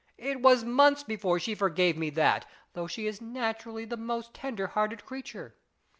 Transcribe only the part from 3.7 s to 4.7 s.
the most tender